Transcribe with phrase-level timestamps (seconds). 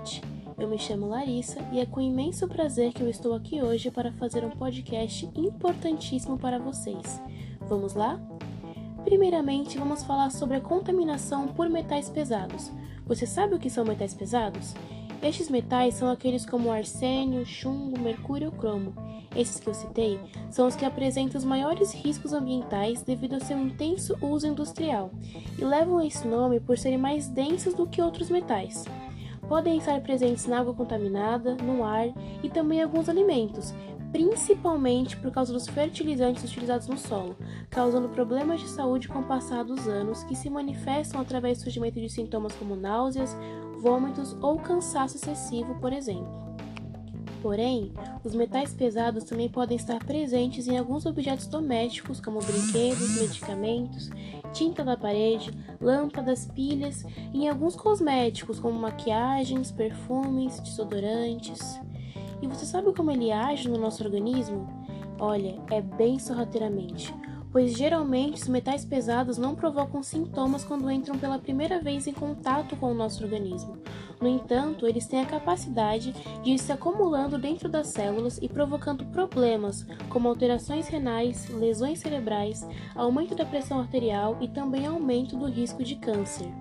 [0.00, 0.22] noite.
[0.58, 4.12] Eu me chamo Larissa e é com imenso prazer que eu estou aqui hoje para
[4.12, 7.20] fazer um podcast importantíssimo para vocês.
[7.68, 8.18] Vamos lá?
[9.04, 12.70] Primeiramente, vamos falar sobre a contaminação por metais pesados.
[13.06, 14.74] Você sabe o que são metais pesados?
[15.22, 18.94] Estes metais são aqueles como arsênio, chumbo, mercúrio ou cromo.
[19.36, 20.18] Esses que eu citei
[20.50, 25.10] são os que apresentam os maiores riscos ambientais devido ao seu intenso uso industrial
[25.58, 28.84] e levam esse nome por serem mais densos do que outros metais.
[29.50, 32.06] Podem estar presentes na água contaminada, no ar
[32.40, 33.74] e também em alguns alimentos,
[34.12, 37.36] principalmente por causa dos fertilizantes utilizados no solo,
[37.68, 41.98] causando problemas de saúde com o passar dos anos que se manifestam através do surgimento
[42.00, 43.36] de sintomas como náuseas,
[43.80, 46.49] vômitos ou cansaço excessivo, por exemplo.
[47.42, 54.10] Porém, os metais pesados também podem estar presentes em alguns objetos domésticos, como brinquedos, medicamentos,
[54.52, 61.80] tinta da parede, lâmpadas, pilhas, e em alguns cosméticos, como maquiagens, perfumes, desodorantes.
[62.42, 64.68] E você sabe como ele age no nosso organismo?
[65.18, 67.14] Olha, é bem sorrateiramente
[67.52, 72.76] pois geralmente os metais pesados não provocam sintomas quando entram pela primeira vez em contato
[72.76, 73.78] com o nosso organismo.
[74.20, 79.06] No entanto, eles têm a capacidade de ir se acumulando dentro das células e provocando
[79.06, 85.82] problemas, como alterações renais, lesões cerebrais, aumento da pressão arterial e também aumento do risco
[85.82, 86.52] de câncer.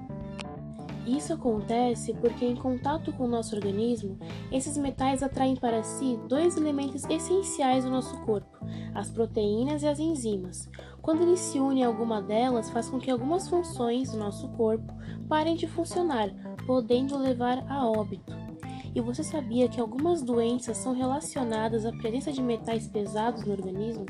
[1.06, 4.18] Isso acontece porque, em contato com o nosso organismo,
[4.52, 8.58] esses metais atraem para si dois elementos essenciais do nosso corpo,
[8.94, 10.70] as proteínas e as enzimas.
[11.02, 14.94] Quando eles se unem a alguma delas, faz com que algumas funções do nosso corpo
[15.28, 16.30] parem de funcionar,
[16.70, 18.32] podendo levar a óbito.
[18.94, 24.06] E você sabia que algumas doenças são relacionadas à presença de metais pesados no organismo?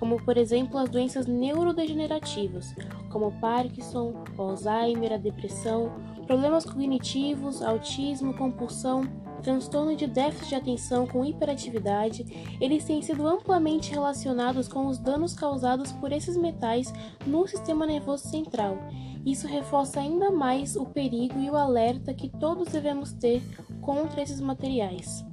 [0.00, 2.74] Como, por exemplo, as doenças neurodegenerativas,
[3.12, 5.92] como Parkinson, Alzheimer, a depressão,
[6.26, 9.04] problemas cognitivos, autismo, compulsão,
[9.40, 15.32] transtorno de déficit de atenção com hiperatividade, eles têm sido amplamente relacionados com os danos
[15.32, 16.92] causados por esses metais
[17.24, 18.76] no sistema nervoso central.
[19.24, 23.42] Isso reforça ainda mais o perigo e o alerta que todos devemos ter
[23.80, 25.24] contra esses materiais.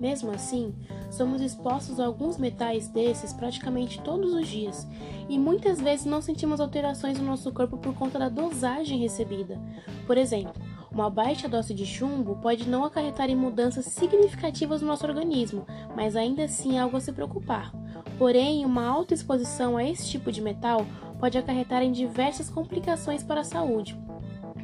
[0.00, 0.72] Mesmo assim,
[1.10, 4.86] somos expostos a alguns metais desses praticamente todos os dias
[5.28, 9.60] e muitas vezes não sentimos alterações no nosso corpo por conta da dosagem recebida.
[10.06, 10.54] Por exemplo,
[10.90, 15.66] uma baixa dose de chumbo pode não acarretar em mudanças significativas no nosso organismo,
[15.96, 17.72] mas ainda assim é algo a se preocupar.
[18.18, 20.84] Porém, uma alta exposição a esse tipo de metal
[21.20, 23.96] pode acarretar em diversas complicações para a saúde,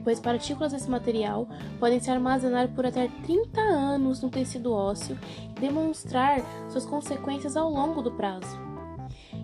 [0.02, 1.48] pois partículas desse material
[1.78, 5.16] podem se armazenar por até 30 anos no tecido ósseo
[5.56, 8.58] e demonstrar suas consequências ao longo do prazo.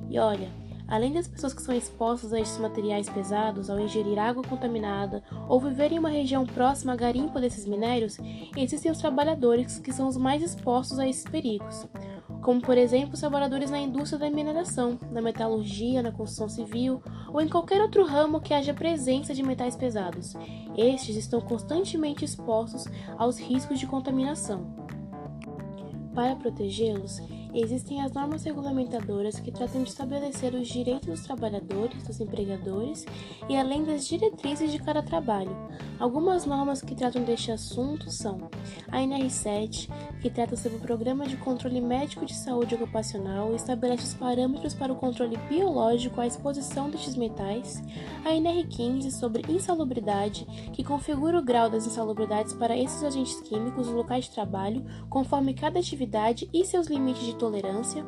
[0.09, 0.51] E olha,
[0.89, 5.61] além das pessoas que são expostas a estes materiais pesados ao ingerir água contaminada ou
[5.61, 8.19] viver em uma região próxima a garimpo desses minérios,
[8.57, 11.87] existem os trabalhadores que são os mais expostos a esses perigos
[12.51, 17.01] como por exemplo trabalhadores na indústria da mineração, na metalurgia, na construção civil
[17.33, 20.35] ou em qualquer outro ramo que haja presença de metais pesados.
[20.77, 24.75] Estes estão constantemente expostos aos riscos de contaminação.
[26.13, 27.23] Para protegê-los,
[27.55, 33.07] existem as normas regulamentadoras que tratam de estabelecer os direitos dos trabalhadores, dos empregadores
[33.49, 35.57] e além das diretrizes de cada trabalho.
[36.01, 38.51] Algumas normas que tratam deste assunto são
[38.91, 39.89] a NR7,
[40.21, 44.93] que trata sobre o Programa de Controle Médico de Saúde Ocupacional estabelece os parâmetros para
[44.93, 47.83] o controle biológico à exposição destes metais,
[48.25, 53.97] a NR15 sobre insalubridade, que configura o grau das insalubridades para esses agentes químicos no
[53.97, 58.05] locais de trabalho, conforme cada atividade e seus limites de tolerância,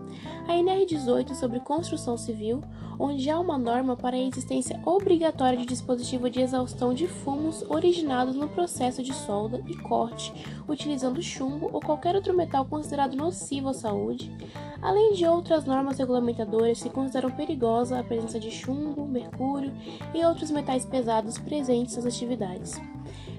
[0.48, 2.62] a NR18 sobre construção civil,
[3.02, 8.36] onde há uma norma para a existência obrigatória de dispositivo de exaustão de fumos originados
[8.36, 10.32] no processo de solda e corte,
[10.68, 14.30] utilizando chumbo ou qualquer outro metal considerado nocivo à saúde,
[14.80, 19.72] além de outras normas regulamentadoras que consideram perigosa a presença de chumbo, mercúrio
[20.14, 22.80] e outros metais pesados presentes nas atividades.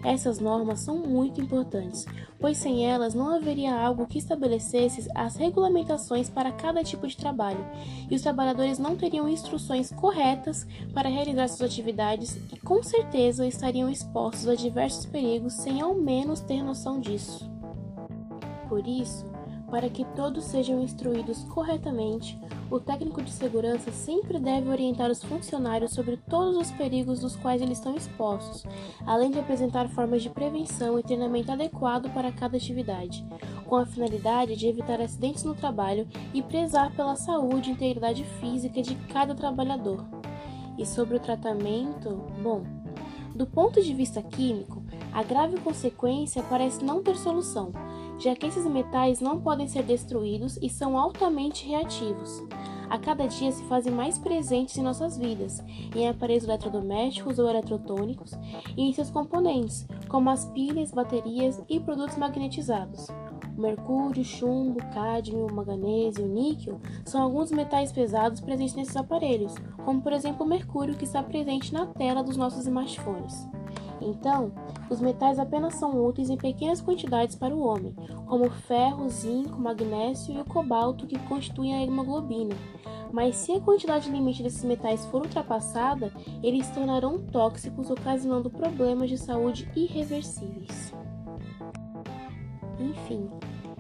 [0.04, 2.06] Essas normas são muito importantes,
[2.40, 7.66] pois sem elas não haveria algo que estabelecesse as regulamentações para cada tipo de trabalho,
[8.10, 13.90] e os trabalhadores não teriam instruções corretas para realizar suas atividades e com certeza estariam
[13.90, 17.50] expostos a diversos perigos sem ao menos ter noção disso.
[18.68, 19.26] Por isso,
[19.74, 22.40] para que todos sejam instruídos corretamente,
[22.70, 27.60] o técnico de segurança sempre deve orientar os funcionários sobre todos os perigos dos quais
[27.60, 28.64] eles estão expostos,
[29.04, 33.26] além de apresentar formas de prevenção e treinamento adequado para cada atividade,
[33.66, 38.80] com a finalidade de evitar acidentes no trabalho e prezar pela saúde e integridade física
[38.80, 40.06] de cada trabalhador.
[40.78, 42.62] E sobre o tratamento, bom,
[43.34, 44.84] do ponto de vista químico,
[45.14, 47.72] A grave consequência parece não ter solução,
[48.18, 52.44] já que esses metais não podem ser destruídos e são altamente reativos.
[52.90, 55.64] A cada dia se fazem mais presentes em nossas vidas,
[55.96, 58.34] em aparelhos eletrodomésticos ou eletrotônicos
[58.78, 63.08] e em seus componentes, como as pilhas, baterias e produtos magnetizados.
[63.58, 69.54] Mercúrio, chumbo, cádmio, manganês e níquel são alguns metais pesados presentes nesses aparelhos,
[69.86, 73.48] como por exemplo o mercúrio que está presente na tela dos nossos smartphones.
[74.04, 74.52] Então,
[74.90, 77.96] os metais apenas são úteis em pequenas quantidades para o homem,
[78.26, 82.56] como ferro, zinco, magnésio e o cobalto que constituem a hemoglobina.
[83.12, 86.12] Mas se a quantidade limite desses metais for ultrapassada,
[86.42, 90.94] eles se tornarão tóxicos, ocasionando problemas de saúde irreversíveis.
[92.80, 93.30] Enfim,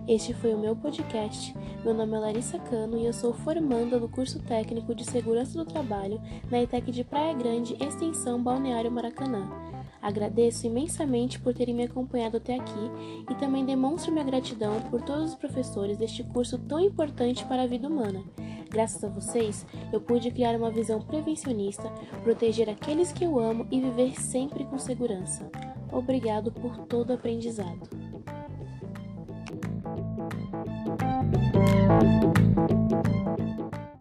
[0.07, 1.55] este foi o meu podcast.
[1.83, 5.65] Meu nome é Larissa Cano e eu sou formanda do curso técnico de Segurança do
[5.65, 6.21] Trabalho
[6.51, 9.62] na ETEC de Praia Grande, Extensão Balneário Maracanã.
[10.03, 12.91] Agradeço imensamente por terem me acompanhado até aqui
[13.31, 17.67] e também demonstro minha gratidão por todos os professores deste curso tão importante para a
[17.67, 18.21] vida humana.
[18.69, 21.89] Graças a vocês, eu pude criar uma visão prevencionista,
[22.21, 25.49] proteger aqueles que eu amo e viver sempre com segurança.
[25.89, 27.87] Obrigado por todo o aprendizado.